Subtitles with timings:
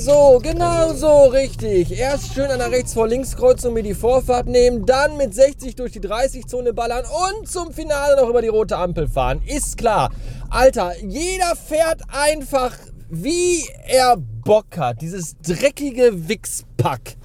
[0.00, 1.92] So, genau so, richtig.
[1.92, 5.76] Erst schön an der rechts vor links Kreuzung mir die Vorfahrt nehmen, dann mit 60
[5.76, 9.42] durch die 30-Zone ballern und zum Finale noch über die rote Ampel fahren.
[9.46, 10.10] Ist klar.
[10.48, 12.74] Alter, jeder fährt einfach,
[13.10, 15.02] wie er Bock hat.
[15.02, 17.16] Dieses dreckige Wichspack.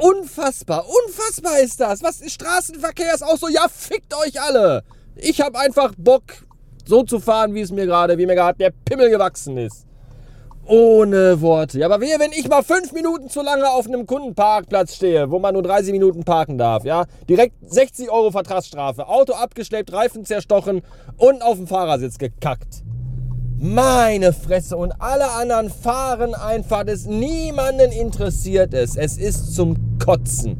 [0.00, 2.02] Unfassbar, unfassbar ist das.
[2.02, 4.82] Was ist Straßenverkehr ist auch so, ja, fickt euch alle.
[5.14, 6.22] Ich hab einfach Bock,
[6.86, 9.86] so zu fahren, wie es mir gerade, wie mir gerade der Pimmel gewachsen ist.
[10.70, 11.80] Ohne Worte.
[11.80, 15.40] Ja, aber wehe, wenn ich mal fünf Minuten zu lange auf einem Kundenparkplatz stehe, wo
[15.40, 20.82] man nur 30 Minuten parken darf, ja, direkt 60 Euro Vertragsstrafe, Auto abgeschleppt, Reifen zerstochen
[21.16, 22.84] und auf dem Fahrersitz gekackt.
[23.58, 28.94] Meine Fresse und alle anderen fahren einfach, das niemanden interessiert es.
[28.94, 30.56] Es ist zum Kotzen.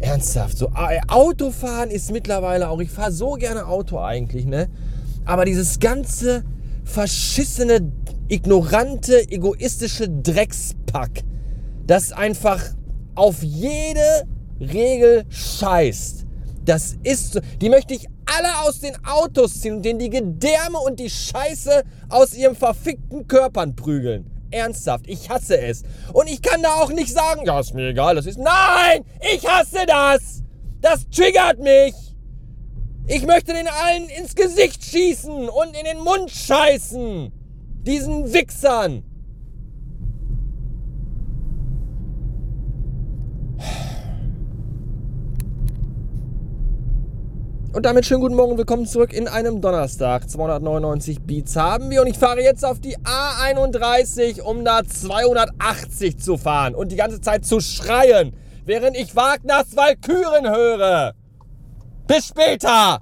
[0.00, 4.68] Ernsthaft, so äh, Autofahren ist mittlerweile auch, ich fahre so gerne Auto eigentlich, ne?
[5.26, 6.44] Aber dieses ganze
[6.84, 7.92] verschissene,
[8.28, 11.24] ignorante, egoistische Dreckspack,
[11.86, 12.62] das einfach
[13.16, 14.26] auf jede
[14.60, 16.24] Regel scheißt.
[16.64, 20.78] Das ist so, die möchte ich alle aus den Autos ziehen und denen die Gedärme
[20.78, 24.30] und die Scheiße aus ihren verfickten Körpern prügeln.
[24.50, 25.82] Ernsthaft, ich hasse es.
[26.12, 28.38] Und ich kann da auch nicht sagen, ja, ist mir egal, das ist.
[28.38, 29.04] Nein!
[29.34, 30.42] Ich hasse das!
[30.80, 32.05] Das triggert mich!
[33.08, 37.30] Ich möchte den allen ins Gesicht schießen und in den Mund scheißen.
[37.82, 39.04] Diesen Wichsern.
[47.72, 50.28] Und damit schönen guten Morgen, willkommen zurück in einem Donnerstag.
[50.28, 56.38] 299 Beats haben wir und ich fahre jetzt auf die A31, um da 280 zu
[56.38, 58.34] fahren und die ganze Zeit zu schreien,
[58.64, 61.14] während ich Wagners Walküren höre.
[62.08, 63.00] Bis später!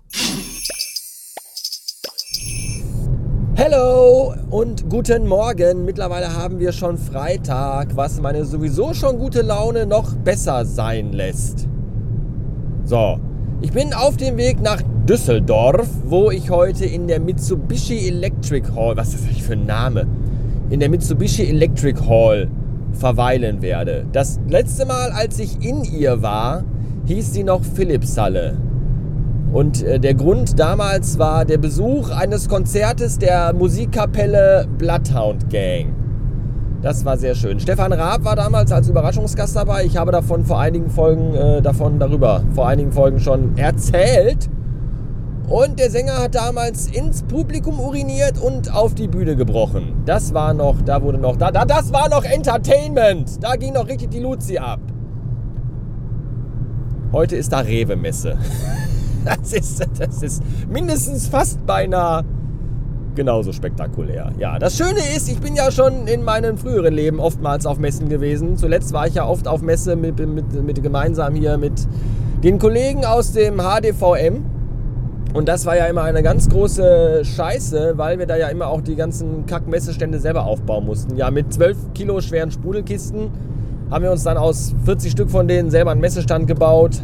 [3.55, 5.85] Hello und guten Morgen.
[5.85, 11.69] Mittlerweile haben wir schon Freitag, was meine sowieso schon gute Laune noch besser sein lässt.
[12.87, 13.19] So,
[13.61, 18.97] ich bin auf dem Weg nach Düsseldorf, wo ich heute in der Mitsubishi Electric Hall,
[18.97, 20.07] was ist das eigentlich für ein Name?
[20.71, 22.49] In der Mitsubishi Electric Hall
[22.93, 24.07] verweilen werde.
[24.13, 26.65] Das letzte Mal, als ich in ihr war,
[27.05, 28.57] hieß sie noch Philipshalle.
[29.55, 35.95] Und äh, der Grund damals war der Besuch eines Konzertes der Musikkapelle Bloodhound Gang.
[36.83, 37.61] Das war sehr schön.
[37.61, 39.85] Stefan Raab war damals als Überraschungsgast dabei.
[39.85, 44.51] Ich habe davon vor einigen Folgen äh, davon darüber vor einigen Folgen schon erzählt.
[45.49, 50.03] Und der Sänger hat damals ins Publikum uriniert und auf die Bühne gebrochen.
[50.05, 53.41] Das war noch, da wurde noch, da, da das war noch Entertainment.
[53.41, 54.81] Da ging noch richtig die Luzi ab.
[57.13, 58.37] Heute ist da Rewe-Messe.
[59.41, 62.25] Das ist, das ist mindestens fast beinahe
[63.15, 64.33] genauso spektakulär.
[64.39, 68.09] Ja, das Schöne ist, ich bin ja schon in meinem früheren Leben oftmals auf Messen
[68.09, 68.57] gewesen.
[68.57, 71.87] Zuletzt war ich ja oft auf Messe mit, mit, mit gemeinsam hier mit
[72.43, 74.45] den Kollegen aus dem HDVM.
[75.33, 78.81] Und das war ja immer eine ganz große Scheiße, weil wir da ja immer auch
[78.81, 81.17] die ganzen Kack-Messestände selber aufbauen mussten.
[81.17, 83.31] Ja, mit 12 Kilo schweren Spudelkisten
[83.91, 87.03] haben wir uns dann aus 40 Stück von denen selber einen Messestand gebaut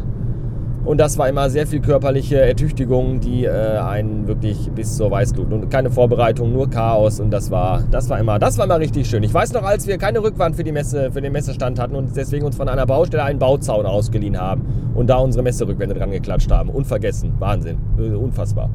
[0.83, 5.51] und das war immer sehr viel körperliche Ertüchtigung, die äh, einen wirklich bis zur Weißglut
[5.51, 9.07] und keine Vorbereitung, nur Chaos und das war, das war immer, das war immer richtig
[9.07, 9.23] schön.
[9.23, 12.15] Ich weiß noch, als wir keine Rückwand für die Messe, für den Messestand hatten und
[12.15, 14.65] deswegen uns von einer Baustelle einen Bauzaun ausgeliehen haben
[14.95, 16.69] und da unsere Messerückwände dran geklatscht haben.
[16.69, 18.69] Unvergessen, Wahnsinn, äh, unfassbar.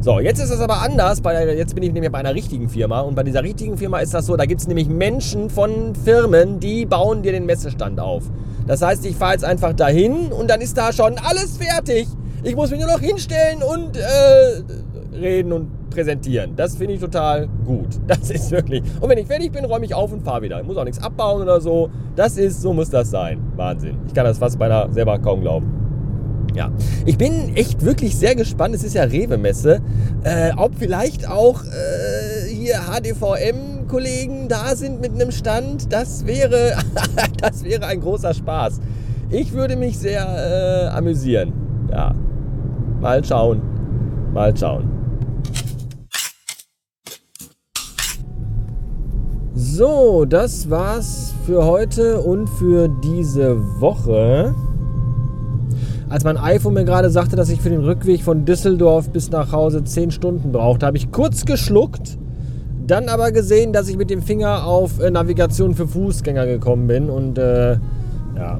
[0.00, 1.20] So, jetzt ist es aber anders.
[1.20, 4.12] Bei, jetzt bin ich nämlich bei einer richtigen Firma und bei dieser richtigen Firma ist
[4.12, 8.24] das so, da gibt es nämlich Menschen von Firmen, die bauen dir den Messestand auf.
[8.66, 12.08] Das heißt, ich fahre jetzt einfach dahin und dann ist da schon alles fertig.
[12.42, 16.54] Ich muss mich nur noch hinstellen und äh, reden und präsentieren.
[16.56, 17.88] Das finde ich total gut.
[18.06, 18.82] Das ist wirklich.
[19.00, 20.60] Und wenn ich fertig bin, räume ich auf und fahre wieder.
[20.60, 21.90] Ich muss auch nichts abbauen oder so.
[22.16, 23.40] Das ist, so muss das sein.
[23.56, 23.96] Wahnsinn.
[24.06, 25.84] Ich kann das fast beinahe selber kaum glauben.
[26.54, 26.70] Ja,
[27.04, 28.74] ich bin echt wirklich sehr gespannt.
[28.74, 29.80] Es ist ja Rewe-Messe.
[30.22, 32.86] Äh, ob vielleicht auch äh, hier
[33.84, 35.92] HDVM-Kollegen da sind mit einem Stand.
[35.92, 36.76] Das wäre,
[37.40, 38.80] das wäre ein großer Spaß.
[39.30, 41.52] Ich würde mich sehr äh, amüsieren.
[41.90, 42.14] Ja,
[43.00, 43.62] mal schauen.
[44.32, 44.90] Mal schauen.
[49.54, 54.54] So, das war's für heute und für diese Woche.
[56.08, 59.50] Als mein iPhone mir gerade sagte, dass ich für den Rückweg von Düsseldorf bis nach
[59.50, 62.18] Hause 10 Stunden brauchte, habe ich kurz geschluckt,
[62.86, 67.10] dann aber gesehen, dass ich mit dem Finger auf äh, Navigation für Fußgänger gekommen bin
[67.10, 67.78] und äh,
[68.36, 68.58] ja,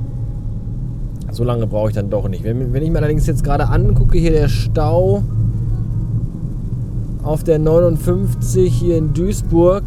[1.31, 2.45] so lange brauche ich dann doch nicht.
[2.45, 5.23] Wenn, wenn ich mir allerdings jetzt gerade angucke, hier der Stau
[7.23, 9.85] auf der 59 hier in Duisburg,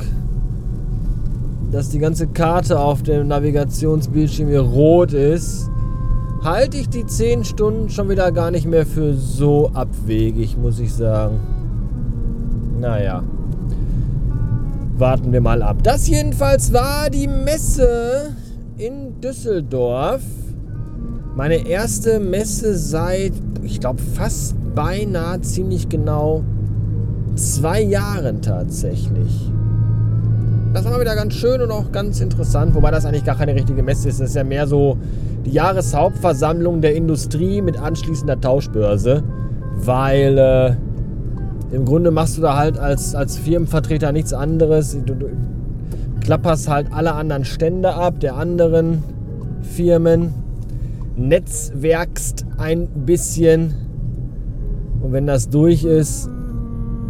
[1.72, 5.69] dass die ganze Karte auf dem Navigationsbildschirm hier rot ist,
[6.44, 10.94] halte ich die 10 Stunden schon wieder gar nicht mehr für so abwegig, muss ich
[10.94, 11.40] sagen.
[12.80, 13.24] Naja.
[14.98, 15.78] Warten wir mal ab.
[15.84, 18.34] Das jedenfalls war die Messe
[18.78, 20.22] in Düsseldorf.
[21.36, 26.44] Meine erste Messe seit, ich glaube, fast beinahe ziemlich genau
[27.36, 29.52] zwei Jahren tatsächlich.
[30.74, 33.54] Das war mal wieder ganz schön und auch ganz interessant, wobei das eigentlich gar keine
[33.54, 34.20] richtige Messe ist.
[34.20, 34.98] Das ist ja mehr so
[35.46, 39.24] die Jahreshauptversammlung der Industrie mit anschließender Tauschbörse,
[39.76, 40.87] weil äh,
[41.72, 44.98] im Grunde machst du da halt als, als Firmenvertreter nichts anderes.
[45.06, 45.30] Du, du
[46.22, 49.04] klapperst halt alle anderen Stände ab der anderen
[49.62, 50.34] Firmen,
[51.16, 53.74] netzwerkst ein bisschen
[55.02, 56.30] und wenn das durch ist,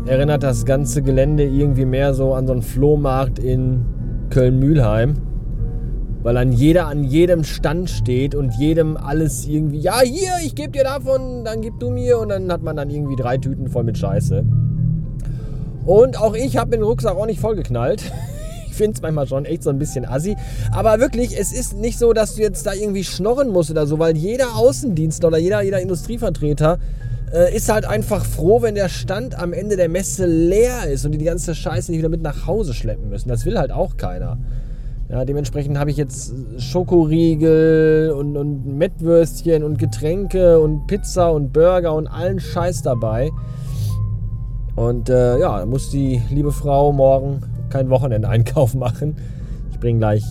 [0.05, 3.85] erinnert das ganze Gelände irgendwie mehr so an so einen Flohmarkt in
[4.29, 5.15] Köln-Mühlheim.
[6.23, 10.71] Weil dann jeder an jedem Stand steht und jedem alles irgendwie, ja, hier, ich gebe
[10.71, 13.83] dir davon, dann gib du mir und dann hat man dann irgendwie drei Tüten voll
[13.83, 14.43] mit Scheiße.
[15.85, 18.03] Und auch ich habe den Rucksack auch nicht vollgeknallt.
[18.69, 20.37] Ich finde es manchmal schon echt so ein bisschen assi.
[20.71, 23.97] Aber wirklich, es ist nicht so, dass du jetzt da irgendwie schnorren musst oder so,
[23.97, 26.77] weil jeder Außendienstler oder jeder, jeder Industrievertreter
[27.33, 31.11] äh, ist halt einfach froh, wenn der Stand am Ende der Messe leer ist und
[31.11, 33.29] die die ganze Scheiße nicht wieder mit nach Hause schleppen müssen.
[33.29, 34.37] Das will halt auch keiner.
[35.09, 41.93] Ja, dementsprechend habe ich jetzt Schokoriegel und, und Mettwürstchen und Getränke und Pizza und Burger
[41.93, 43.29] und allen Scheiß dabei.
[44.75, 49.15] Und äh, ja, muss die liebe Frau morgen keinen Wochenendeinkauf machen.
[49.71, 50.23] Ich bringe gleich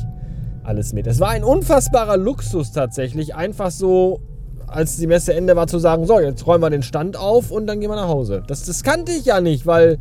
[0.63, 1.07] alles mit.
[1.07, 4.21] Es war ein unfassbarer Luxus tatsächlich, einfach so
[4.67, 7.67] als die Messe Ende war, zu sagen, so, jetzt räumen wir den Stand auf und
[7.67, 8.43] dann gehen wir nach Hause.
[8.47, 9.99] Das, das kannte ich ja nicht, weil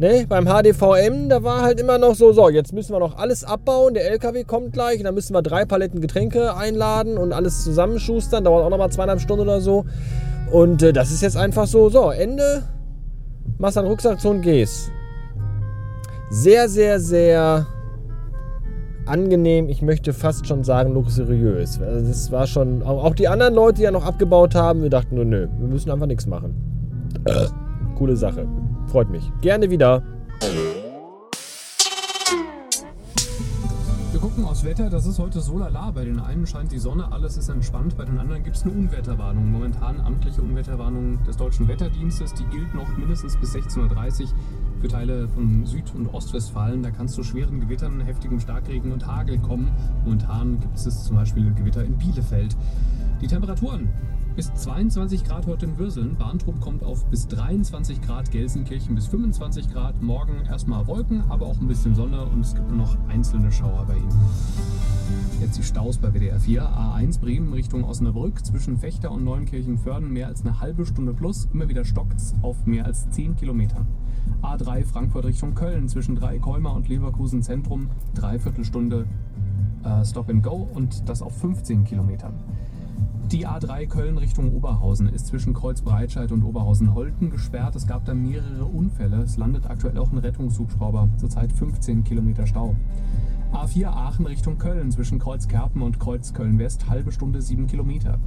[0.00, 3.44] ne, beim HDVM, da war halt immer noch so, so, jetzt müssen wir noch alles
[3.44, 8.42] abbauen, der LKW kommt gleich, dann müssen wir drei Paletten Getränke einladen und alles zusammenschustern,
[8.42, 9.84] dauert auch nochmal zweieinhalb Stunden oder so.
[10.50, 12.62] Und äh, das ist jetzt einfach so, so, Ende,
[13.58, 14.90] machst deinen Rucksack zu und gehst.
[16.30, 17.66] Sehr, sehr, sehr
[19.04, 21.78] angenehm, ich möchte fast schon sagen luxuriös.
[21.80, 25.14] Also das war schon, auch die anderen Leute, die ja noch abgebaut haben, wir dachten
[25.14, 26.54] nur, nö, wir müssen einfach nichts machen.
[27.26, 27.46] Äh,
[27.98, 28.46] coole Sache.
[28.90, 29.30] Freut mich.
[29.40, 30.02] Gerne wieder.
[34.10, 35.92] Wir gucken aufs Wetter, das ist heute so lala.
[35.92, 38.72] Bei den einen scheint die Sonne, alles ist entspannt, bei den anderen gibt es eine
[38.72, 39.52] Unwetterwarnung.
[39.52, 44.28] Momentan amtliche Unwetterwarnung des Deutschen Wetterdienstes, die gilt noch mindestens bis 16.30 Uhr
[44.80, 46.82] für Teile von Süd- und Ostwestfalen.
[46.82, 49.70] Da kann es zu schweren Gewittern, heftigem Starkregen und Hagel kommen.
[50.04, 52.56] Momentan gibt es zum Beispiel Gewitter in Bielefeld.
[53.20, 53.88] Die Temperaturen
[54.36, 56.16] bis 22 Grad heute in Würseln.
[56.16, 60.00] Bahntrupp kommt auf bis 23 Grad, Gelsenkirchen bis 25 Grad.
[60.02, 63.84] Morgen erstmal Wolken, aber auch ein bisschen Sonne und es gibt nur noch einzelne Schauer
[63.86, 64.18] bei Ihnen.
[65.40, 66.62] Jetzt die Staus bei WDR 4.
[66.62, 71.48] A1 Bremen Richtung Osnabrück zwischen Fechter und Neunkirchen-Förden mehr als eine halbe Stunde plus.
[71.52, 73.86] Immer wieder stockt es auf mehr als 10 Kilometer.
[74.42, 77.90] A3 Frankfurt Richtung Köln zwischen Dreikolmer und Leverkusen Zentrum.
[78.14, 79.06] Dreiviertel Stunde
[79.82, 82.34] äh, Stop and Go und das auf 15 Kilometern.
[83.32, 87.76] Die A3 Köln Richtung Oberhausen ist zwischen Kreuzbreitscheid und Oberhausen-Holten gesperrt.
[87.76, 89.22] Es gab da mehrere Unfälle.
[89.22, 91.08] Es landet aktuell auch ein Rettungshubschrauber.
[91.16, 92.74] Zurzeit 15 Kilometer Stau.
[93.52, 98.18] A4 Aachen Richtung Köln zwischen Kreuzkerpen und Kreuz Köln-West halbe Stunde 7 Kilometer.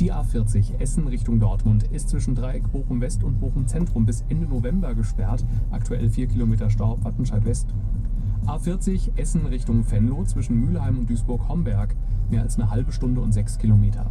[0.00, 4.46] Die A40 Essen Richtung Dortmund ist zwischen Dreieck Bochum West und Bochum Zentrum bis Ende
[4.46, 5.44] November gesperrt.
[5.70, 7.74] Aktuell 4 Kilometer Stau Wattenscheid West.
[8.46, 11.94] A40 Essen Richtung Venlo zwischen Mülheim und Duisburg-Homberg
[12.30, 14.10] mehr als eine halbe Stunde und 6 Kilometer.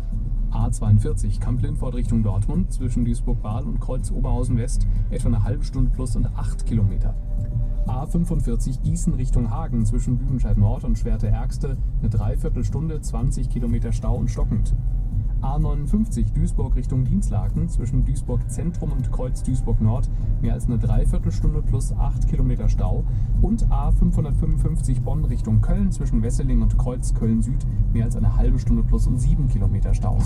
[0.55, 6.15] A42 Kamp-Lindfort Richtung Dortmund zwischen Duisburg-Bahl und Kreuz Oberhausen West etwa eine halbe Stunde plus
[6.15, 7.13] und 8 Kilometer.
[7.88, 14.15] A45 Gießen Richtung Hagen zwischen Lüdenscheid Nord und Schwerte Ärgste eine Dreiviertelstunde, 20 Kilometer Stau
[14.15, 14.74] und stockend.
[15.46, 20.10] A59 Duisburg Richtung Dienstlaken zwischen Duisburg Zentrum und Kreuz Duisburg Nord
[20.42, 23.06] mehr als eine Dreiviertelstunde plus 8 Kilometer Stau
[23.42, 28.60] und A555 Bonn Richtung Köln zwischen Wesseling und Kreuz Köln Süd mehr als eine halbe
[28.60, 30.18] Stunde plus und 7 Kilometer Stau.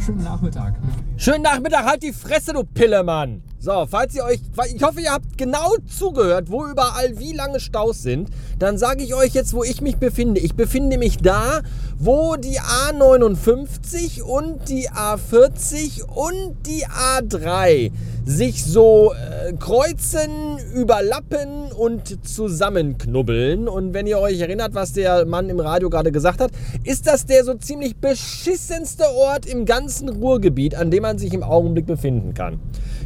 [0.00, 0.74] Schönen Nachmittag.
[1.16, 3.42] Schönen Nachmittag, halt die Fresse, du Pillemann!
[3.64, 4.40] So, falls ihr euch,
[4.74, 8.28] ich hoffe, ihr habt genau zugehört, wo überall wie lange Staus sind,
[8.58, 10.38] dann sage ich euch jetzt, wo ich mich befinde.
[10.38, 11.62] Ich befinde mich da,
[11.98, 17.90] wo die A59 und die A40 und die A3
[18.26, 23.66] sich so äh, kreuzen, überlappen und zusammenknubbeln.
[23.66, 26.50] Und wenn ihr euch erinnert, was der Mann im Radio gerade gesagt hat,
[26.84, 31.42] ist das der so ziemlich beschissenste Ort im ganzen Ruhrgebiet, an dem man sich im
[31.42, 32.60] Augenblick befinden kann.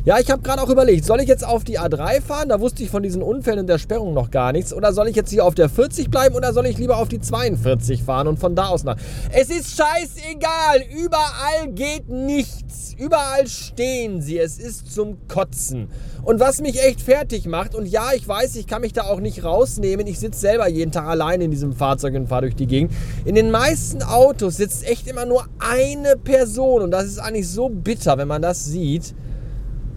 [0.05, 2.49] Ja, ich habe gerade auch überlegt, soll ich jetzt auf die A3 fahren?
[2.49, 4.73] Da wusste ich von diesen Unfällen und der Sperrung noch gar nichts.
[4.73, 7.21] Oder soll ich jetzt hier auf der 40 bleiben oder soll ich lieber auf die
[7.21, 8.97] 42 fahren und von da aus nach?
[9.33, 10.85] Es ist scheißegal.
[10.97, 12.95] Überall geht nichts.
[12.97, 14.39] Überall stehen sie.
[14.39, 15.89] Es ist zum Kotzen.
[16.23, 19.21] Und was mich echt fertig macht, und ja, ich weiß, ich kann mich da auch
[19.21, 20.07] nicht rausnehmen.
[20.07, 22.93] Ich sitze selber jeden Tag allein in diesem Fahrzeug und fahre durch die Gegend.
[23.25, 26.83] In den meisten Autos sitzt echt immer nur eine Person.
[26.83, 29.15] Und das ist eigentlich so bitter, wenn man das sieht.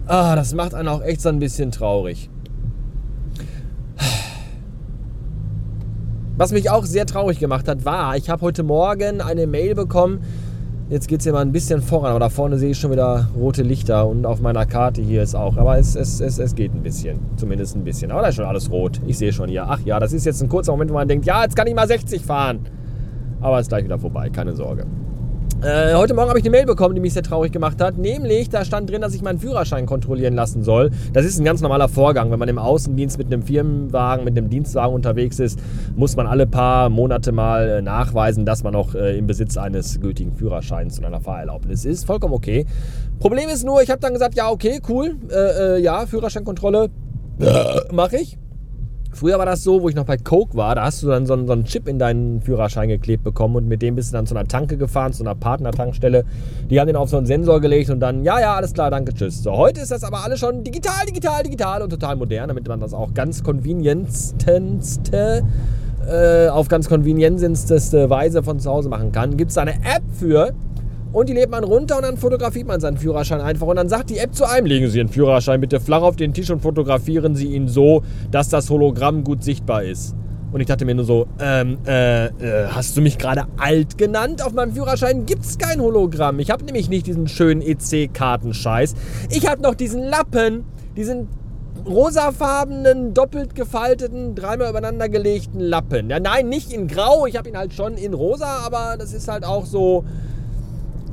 [0.06, 2.28] Ah, das macht einen auch echt so ein bisschen traurig.
[6.36, 10.20] Was mich auch sehr traurig gemacht hat, war, ich habe heute Morgen eine Mail bekommen.
[10.88, 13.28] Jetzt geht es hier mal ein bisschen voran, aber da vorne sehe ich schon wieder
[13.36, 15.56] rote Lichter und auf meiner Karte hier ist auch.
[15.56, 18.10] Aber es, es, es, es geht ein bisschen, zumindest ein bisschen.
[18.10, 19.00] Aber da ist schon alles rot.
[19.06, 19.66] Ich sehe schon hier.
[19.68, 21.74] Ach ja, das ist jetzt ein kurzer Moment, wo man denkt, ja, jetzt kann ich
[21.74, 22.60] mal 60 fahren.
[23.40, 24.84] Aber es ist gleich wieder vorbei, keine Sorge.
[25.64, 27.96] Äh, heute Morgen habe ich eine Mail bekommen, die mich sehr traurig gemacht hat.
[27.96, 30.90] Nämlich, da stand drin, dass ich meinen Führerschein kontrollieren lassen soll.
[31.12, 32.32] Das ist ein ganz normaler Vorgang.
[32.32, 35.60] Wenn man im Außendienst mit einem Firmenwagen, mit einem Dienstwagen unterwegs ist,
[35.94, 40.00] muss man alle paar Monate mal äh, nachweisen, dass man noch äh, im Besitz eines
[40.00, 42.06] gültigen Führerscheins und einer Fahrerlaubnis ist.
[42.06, 42.66] Vollkommen okay.
[43.20, 46.90] Problem ist nur, ich habe dann gesagt, ja, okay, cool, äh, äh ja, Führerscheinkontrolle
[47.92, 48.36] mache ich.
[49.14, 51.34] Früher war das so, wo ich noch bei Coke war, da hast du dann so
[51.34, 54.26] einen, so einen, Chip in deinen Führerschein geklebt bekommen und mit dem bist du dann
[54.26, 56.24] zu einer Tanke gefahren, zu einer Partnertankstelle.
[56.70, 59.12] Die haben den auf so einen Sensor gelegt und dann, ja, ja, alles klar, danke,
[59.12, 59.42] tschüss.
[59.42, 62.80] So, heute ist das aber alles schon digital, digital, digital und total modern, damit man
[62.80, 65.42] das auch ganz convenienteste,
[66.08, 69.36] äh, auf ganz convenienteste Weise von zu Hause machen kann.
[69.36, 70.54] Gibt es da eine App für,
[71.12, 73.66] und die lädt man runter und dann fotografiert man seinen Führerschein einfach.
[73.66, 76.32] Und dann sagt die App zu einem, legen Sie Ihren Führerschein bitte flach auf den
[76.32, 80.14] Tisch und fotografieren Sie ihn so, dass das Hologramm gut sichtbar ist.
[80.52, 84.44] Und ich dachte mir nur so, ähm, äh, äh, hast du mich gerade alt genannt?
[84.44, 86.38] Auf meinem Führerschein gibt es kein Hologramm.
[86.40, 88.94] Ich habe nämlich nicht diesen schönen EC-Kartenscheiß.
[89.30, 90.64] Ich habe noch diesen Lappen,
[90.94, 91.28] diesen
[91.86, 96.10] rosafarbenen, doppelt gefalteten, dreimal übereinander gelegten Lappen.
[96.10, 97.26] Ja, nein, nicht in grau.
[97.26, 100.04] Ich habe ihn halt schon in rosa, aber das ist halt auch so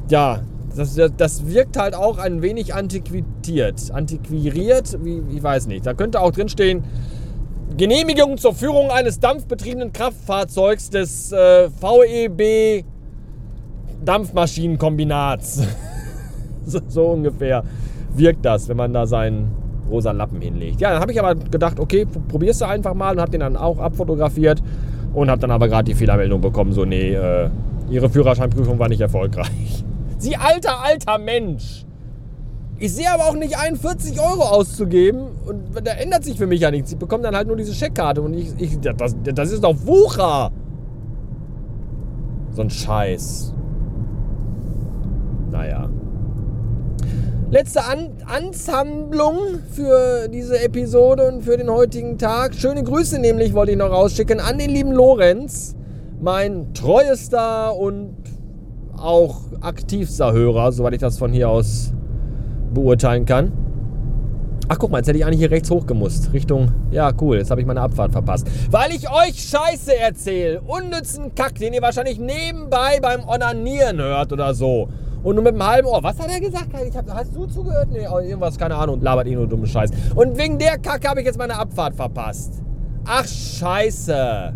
[0.10, 0.40] ja,
[0.76, 3.92] das, das wirkt halt auch ein wenig antiquiert.
[3.92, 5.86] Antiquiriert, wie, ich weiß nicht.
[5.86, 6.84] Da könnte auch drinstehen,
[7.78, 12.86] Genehmigung zur Führung eines dampfbetriebenen Kraftfahrzeugs des äh, VEB
[14.04, 15.64] Dampfmaschinenkombinats.
[16.66, 17.64] so, ungefähr
[18.16, 19.52] wirkt das, wenn man da seinen
[19.90, 20.82] rosa Lappen hinlegt.
[20.82, 23.58] Ja, dann habe ich aber gedacht, okay, probierst du einfach mal und habe den dann
[23.58, 24.62] auch abfotografiert
[25.14, 27.50] und habe dann aber gerade die Fehlermeldung bekommen, so nee, äh,
[27.90, 29.84] ihre Führerscheinprüfung war nicht erfolgreich.
[30.20, 31.86] Sie alter, alter Mensch.
[32.78, 36.62] Ich sehe aber auch nicht ein, 40 Euro auszugeben und da ändert sich für mich
[36.62, 36.92] ja nichts.
[36.92, 40.52] Ich bekomme dann halt nur diese Scheckkarte und ich, ich das, das ist doch Wucher.
[42.52, 43.54] So ein Scheiß.
[45.52, 45.90] Naja.
[47.50, 49.38] Letzte An Ansammlung
[49.72, 52.54] für diese Episode und für den heutigen Tag.
[52.54, 55.76] Schöne Grüße nämlich wollte ich noch rausschicken an den lieben Lorenz,
[56.22, 58.19] mein treuester und
[59.00, 61.94] auch aktivster Hörer, soweit ich das von hier aus
[62.74, 63.52] beurteilen kann.
[64.72, 66.32] Ach, guck mal, jetzt hätte ich eigentlich hier rechts hochgemusst.
[66.32, 68.48] Richtung, ja, cool, jetzt habe ich meine Abfahrt verpasst.
[68.70, 70.62] Weil ich euch Scheiße erzähle.
[70.62, 74.88] Unnützen Kack, den ihr wahrscheinlich nebenbei beim Onanieren hört oder so.
[75.24, 76.04] Und nur mit einem halben Ohr.
[76.04, 76.70] Was hat er gesagt?
[76.88, 77.90] Ich hab, hast du zugehört?
[77.92, 79.02] Nee, oh, irgendwas, keine Ahnung.
[79.02, 79.90] Labert eh nur dumme Scheiß.
[80.16, 82.62] Und wegen der Kacke habe ich jetzt meine Abfahrt verpasst.
[83.06, 84.54] Ach, Scheiße.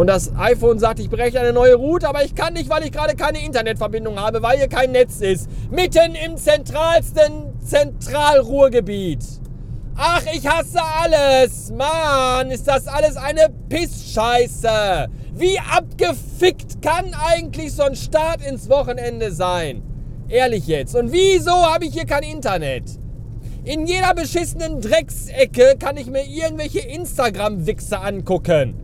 [0.00, 2.90] Und das iPhone sagt, ich breche eine neue Route, aber ich kann nicht, weil ich
[2.90, 5.46] gerade keine Internetverbindung habe, weil hier kein Netz ist.
[5.70, 9.22] Mitten im zentralsten Zentralruhrgebiet.
[9.96, 11.70] Ach, ich hasse alles.
[11.72, 15.08] Mann, ist das alles eine Pissscheiße.
[15.34, 19.82] Wie abgefickt kann eigentlich so ein Start ins Wochenende sein?
[20.30, 20.96] Ehrlich jetzt.
[20.96, 22.84] Und wieso habe ich hier kein Internet?
[23.64, 28.79] In jeder beschissenen Drecksecke kann ich mir irgendwelche Instagram-Wichse angucken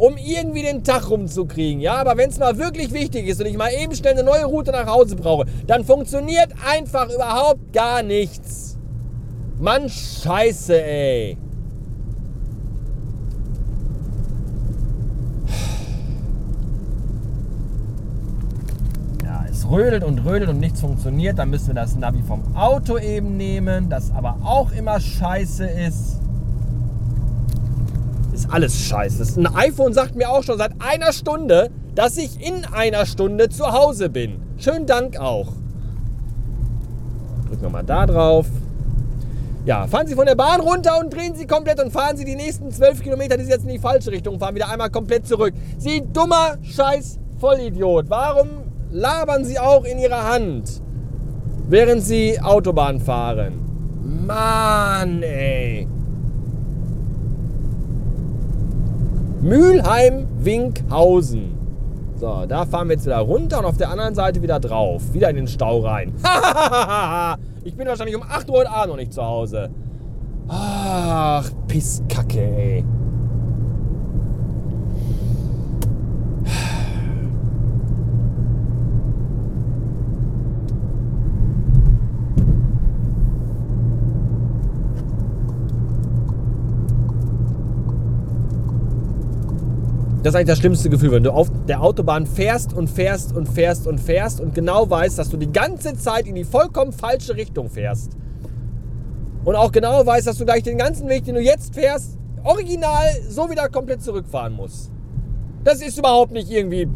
[0.00, 1.82] um irgendwie den Tag rumzukriegen.
[1.82, 4.46] Ja, aber wenn es mal wirklich wichtig ist und ich mal eben schnell eine neue
[4.46, 8.78] Route nach Hause brauche, dann funktioniert einfach überhaupt gar nichts.
[9.58, 11.36] Mann, scheiße, ey.
[19.22, 21.38] Ja, es rödelt und rödelt und nichts funktioniert.
[21.38, 26.19] Dann müssen wir das Navi vom Auto eben nehmen, das aber auch immer scheiße ist
[28.50, 29.40] alles scheiße.
[29.40, 33.72] Ein iPhone sagt mir auch schon seit einer Stunde, dass ich in einer Stunde zu
[33.72, 34.40] Hause bin.
[34.58, 35.48] Schönen Dank auch.
[37.48, 38.46] Drücken wir mal da drauf.
[39.64, 42.36] Ja, fahren Sie von der Bahn runter und drehen Sie komplett und fahren Sie die
[42.36, 45.52] nächsten 12 Kilometer, die Sie jetzt in die falsche Richtung fahren, wieder einmal komplett zurück.
[45.78, 48.08] Sie dummer Scheiß Vollidiot.
[48.08, 48.48] Warum
[48.90, 50.80] labern Sie auch in Ihrer Hand?
[51.70, 53.52] während sie Autobahn fahren.
[54.26, 55.86] Mann, ey.
[59.42, 61.58] Mülheim-Winkhausen.
[62.16, 65.14] So, da fahren wir jetzt wieder runter und auf der anderen Seite wieder drauf.
[65.14, 66.12] Wieder in den Stau rein.
[67.64, 69.70] ich bin wahrscheinlich um 8 Uhr heute Abend noch nicht zu Hause.
[70.48, 72.84] Ach, Pisskacke, ey.
[90.30, 93.48] Das ist eigentlich das schlimmste Gefühl, wenn du auf der Autobahn fährst und fährst und
[93.48, 97.34] fährst und fährst und genau weißt, dass du die ganze Zeit in die vollkommen falsche
[97.34, 98.12] Richtung fährst.
[99.44, 103.08] Und auch genau weißt, dass du gleich den ganzen Weg, den du jetzt fährst, original
[103.28, 104.92] so wieder komplett zurückfahren musst.
[105.64, 106.86] Das ist überhaupt nicht irgendwie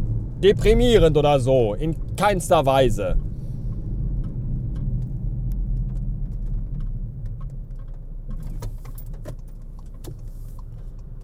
[0.41, 1.75] deprimierend oder so.
[1.75, 3.17] In keinster Weise.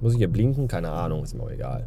[0.01, 0.69] Muss ich hier blinken?
[0.69, 1.87] Keine Ahnung, ist mir auch egal.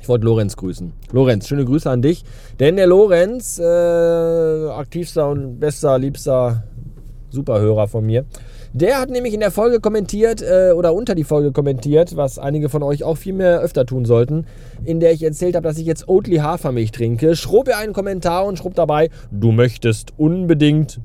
[0.00, 0.92] Ich wollte Lorenz grüßen.
[1.12, 2.24] Lorenz, schöne Grüße an dich.
[2.60, 6.64] Denn der Lorenz, äh, aktivster und bester, liebster
[7.30, 8.24] Superhörer von mir,
[8.72, 12.68] der hat nämlich in der Folge kommentiert äh, oder unter die Folge kommentiert, was einige
[12.68, 14.46] von euch auch viel mehr öfter tun sollten,
[14.84, 17.34] in der ich erzählt habe, dass ich jetzt Oatly Hafermilch trinke.
[17.34, 21.00] Schrob er einen Kommentar und schrob dabei, du möchtest unbedingt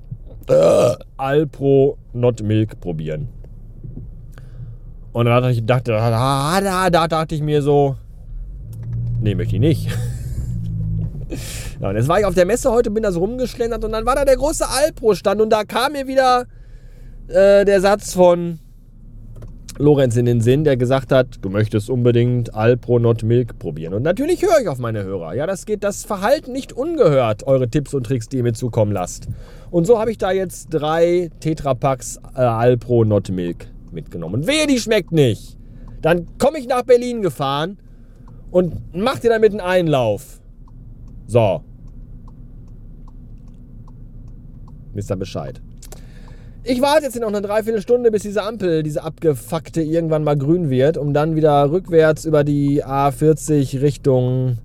[0.50, 3.29] äh, Alpro Not Milk probieren.
[5.13, 7.96] Und dann dachte ich, dachte, da, da, da dachte ich mir so,
[9.22, 9.88] nee, möchte ich nicht.
[11.79, 14.08] ja, und jetzt war ich auf der Messe heute, bin da so rumgeschlendert und dann
[14.08, 16.46] war da der große Alpro-Stand und da kam mir wieder
[17.27, 18.60] äh, der Satz von
[19.77, 23.93] Lorenz in den Sinn, der gesagt hat, du möchtest unbedingt Alpro Not Milk probieren.
[23.93, 25.36] Und natürlich höre ich auf meine Hörer.
[25.36, 28.91] Ja, das geht das Verhalten nicht ungehört, eure Tipps und Tricks, die ihr mir zukommen
[28.91, 29.28] lasst.
[29.69, 34.47] Und so habe ich da jetzt drei Tetrapacks äh, Alpro Not Milk mitgenommen.
[34.47, 35.58] wehe, die schmeckt nicht.
[36.01, 37.77] Dann komme ich nach Berlin gefahren
[38.51, 40.41] und mach dir damit einen Einlauf.
[41.27, 41.63] So.
[44.93, 45.62] Wisst ihr Bescheid.
[46.65, 50.97] Ich warte jetzt noch eine Dreiviertelstunde, bis diese Ampel, diese abgefuckte, irgendwann mal grün wird,
[50.97, 54.60] um dann wieder rückwärts über die A40 Richtung,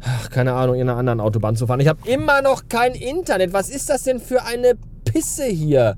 [0.00, 1.80] ach, keine Ahnung, in einer anderen Autobahn zu fahren.
[1.80, 3.52] Ich habe immer noch kein Internet.
[3.52, 5.96] Was ist das denn für eine Pisse hier?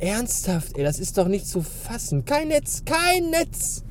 [0.00, 2.24] Ernsthaft, ey, das ist doch nicht zu fassen.
[2.24, 3.84] Kein Netz, kein Netz.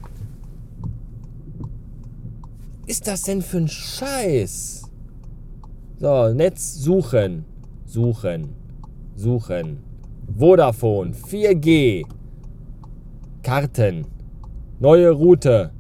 [2.88, 4.90] Ist das denn für ein Scheiß?
[6.00, 7.46] So, Netz suchen.
[7.86, 8.56] Suchen.
[9.16, 9.84] Suchen.
[10.36, 11.12] Vodafone.
[11.12, 12.06] 4G.
[13.44, 14.08] Karten.
[14.80, 15.72] Neue Route.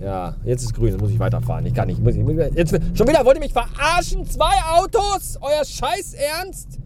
[0.00, 1.66] Ja, jetzt ist grün, jetzt muss ich weiterfahren.
[1.66, 2.02] Ich kann nicht.
[2.02, 4.24] Muss ich, jetzt, schon wieder wollt ihr mich verarschen?
[4.24, 5.38] Zwei Autos?
[5.40, 6.78] Euer Scheiß Ernst?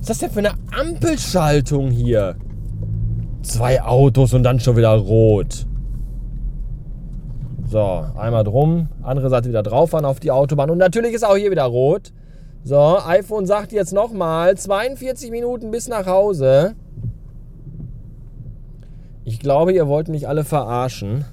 [0.00, 2.36] Was ist das denn für eine Ampelschaltung hier?
[3.42, 5.66] Zwei Autos und dann schon wieder rot.
[7.68, 10.70] So, einmal drum, andere Seite wieder drauf fahren auf die Autobahn.
[10.70, 12.12] Und natürlich ist auch hier wieder rot.
[12.64, 16.74] So, iPhone sagt jetzt nochmal 42 Minuten bis nach Hause.
[19.24, 21.26] Ich glaube, ihr wollt mich alle verarschen.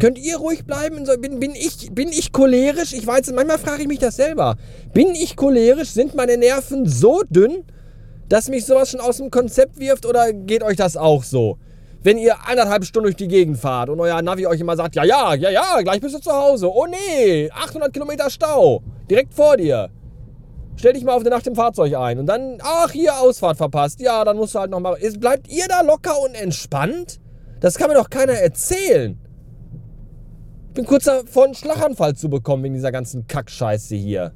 [0.00, 1.04] Könnt ihr ruhig bleiben?
[1.20, 2.92] Bin, bin, ich, bin ich cholerisch?
[2.92, 4.56] Ich weiß, manchmal frage ich mich das selber.
[4.92, 5.90] Bin ich cholerisch?
[5.90, 7.64] Sind meine Nerven so dünn,
[8.28, 10.06] dass mich sowas schon aus dem Konzept wirft?
[10.06, 11.58] Oder geht euch das auch so?
[12.00, 15.02] Wenn ihr eineinhalb Stunden durch die Gegend fahrt und euer Navi euch immer sagt, ja,
[15.02, 16.72] ja, ja, ja, gleich bist du zu Hause.
[16.72, 18.82] Oh nee, 800 Kilometer Stau.
[19.10, 19.88] Direkt vor dir.
[20.76, 24.00] Stell dich mal auf eine Nacht im Fahrzeug ein und dann, ach, hier Ausfahrt verpasst.
[24.00, 24.96] Ja, dann musst du halt nochmal.
[25.18, 27.18] Bleibt ihr da locker und entspannt?
[27.58, 29.18] Das kann mir doch keiner erzählen
[30.74, 34.32] bin kurz davor, einen Schlaganfall zu bekommen wegen dieser ganzen Kackscheiße hier.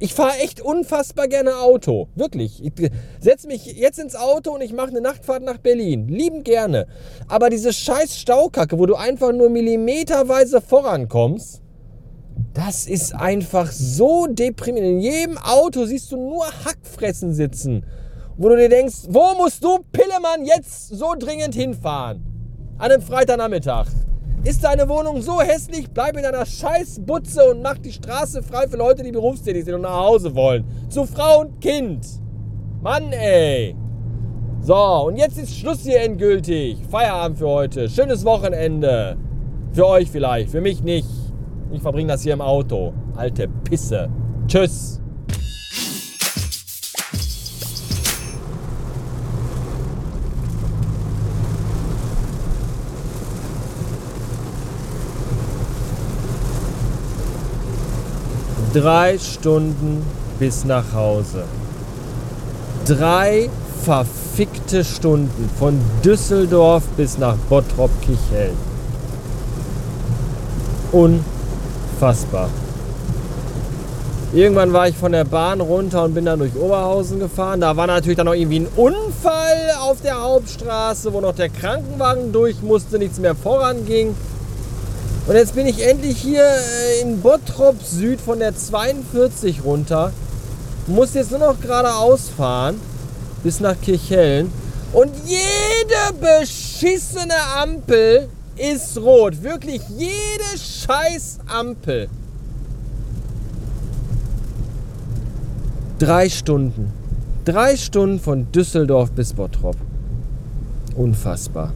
[0.00, 2.08] Ich fahre echt unfassbar gerne Auto.
[2.16, 2.64] Wirklich.
[2.64, 2.72] Ich
[3.20, 6.08] setze mich jetzt ins Auto und ich mache eine Nachtfahrt nach Berlin.
[6.08, 6.86] Lieben gerne.
[7.28, 11.62] Aber diese scheiß Staukacke, wo du einfach nur millimeterweise vorankommst,
[12.52, 14.90] das ist einfach so deprimierend.
[14.90, 17.86] In jedem Auto siehst du nur Hackfressen sitzen.
[18.36, 22.24] Wo du dir denkst, wo musst du, Pillemann, jetzt so dringend hinfahren?
[22.78, 23.86] An einem Freitagnachmittag.
[24.44, 28.76] Ist deine Wohnung so hässlich, bleib in deiner Scheißbutze und mach die Straße frei für
[28.76, 30.66] Leute, die berufstätig sind und nach Hause wollen.
[30.90, 32.06] Zu Frau und Kind.
[32.82, 33.74] Mann, ey.
[34.60, 34.74] So,
[35.06, 36.76] und jetzt ist Schluss hier endgültig.
[36.90, 37.88] Feierabend für heute.
[37.88, 39.16] Schönes Wochenende.
[39.72, 41.08] Für euch vielleicht, für mich nicht.
[41.72, 42.92] Ich verbringe das hier im Auto.
[43.16, 44.10] Alte Pisse.
[44.46, 45.00] Tschüss.
[58.74, 60.04] Drei Stunden
[60.40, 61.44] bis nach Hause.
[62.84, 63.48] Drei
[63.84, 68.56] verfickte Stunden von Düsseldorf bis nach Bottrop-Kichhellen.
[70.90, 72.48] Unfassbar.
[74.32, 77.60] Irgendwann war ich von der Bahn runter und bin dann durch Oberhausen gefahren.
[77.60, 82.32] Da war natürlich dann noch irgendwie ein Unfall auf der Hauptstraße, wo noch der Krankenwagen
[82.32, 84.16] durch musste, nichts mehr voranging.
[85.26, 90.12] Und jetzt bin ich endlich hier äh, in Bottrop Süd von der 42 runter.
[90.86, 92.78] Muss jetzt nur noch geradeaus fahren
[93.42, 94.52] bis nach Kirchhellen.
[94.92, 99.42] Und jede beschissene Ampel ist rot.
[99.42, 102.08] Wirklich jede scheiß Ampel.
[105.98, 106.92] Drei Stunden.
[107.44, 109.76] Drei Stunden von Düsseldorf bis Bottrop.
[110.96, 111.72] Unfassbar.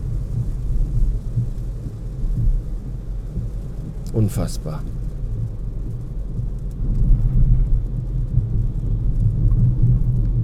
[4.12, 4.80] Unfassbar.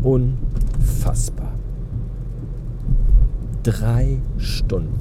[0.03, 1.53] Unfassbar.
[3.62, 5.00] Drei Stunden.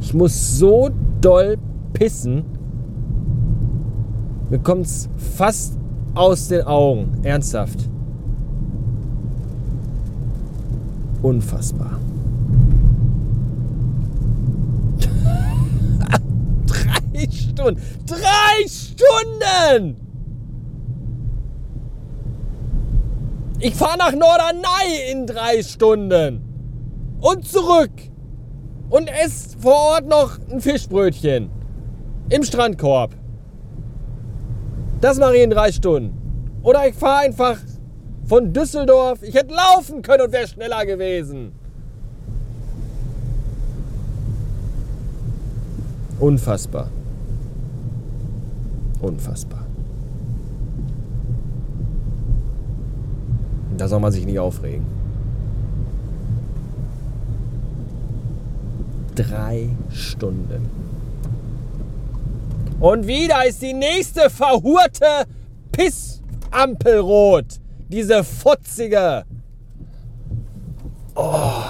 [0.00, 1.56] Ich muss so doll
[1.92, 2.44] pissen.
[4.50, 5.76] Mir kommt es fast
[6.14, 7.08] aus den Augen.
[7.24, 7.88] Ernsthaft.
[11.22, 11.98] Unfassbar.
[17.30, 17.80] Stunden.
[18.06, 19.96] Drei Stunden!
[23.60, 26.42] Ich fahre nach Norderney in drei Stunden.
[27.20, 27.92] Und zurück.
[28.90, 31.50] Und esse vor Ort noch ein Fischbrötchen.
[32.28, 33.14] Im Strandkorb.
[35.00, 36.60] Das mache ich in drei Stunden.
[36.62, 37.58] Oder ich fahre einfach
[38.26, 39.22] von Düsseldorf.
[39.22, 41.52] Ich hätte laufen können und wäre schneller gewesen.
[46.18, 46.88] Unfassbar.
[49.00, 49.64] Unfassbar.
[53.76, 54.84] Da soll man sich nicht aufregen.
[59.14, 60.68] Drei Stunden.
[62.80, 65.24] Und wieder ist die nächste verhurte
[65.72, 67.60] Pissampel rot.
[67.88, 69.24] Diese futzige.
[71.14, 71.62] Oh.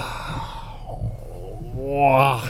[1.75, 2.41] Boah.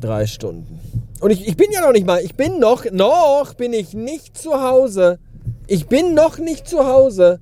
[0.00, 0.80] Drei Stunden.
[1.20, 4.38] Und ich, ich bin ja noch nicht mal, ich bin noch, noch bin ich nicht
[4.38, 5.18] zu Hause.
[5.66, 7.40] Ich bin noch nicht zu Hause.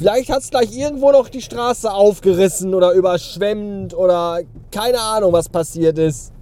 [0.00, 4.40] Vielleicht hat es gleich irgendwo noch die Straße aufgerissen oder überschwemmt oder
[4.70, 6.32] keine Ahnung, was passiert ist.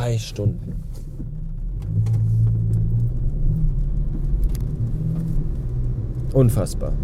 [0.00, 0.82] Drei Stunden.
[6.32, 6.94] Unfassbar.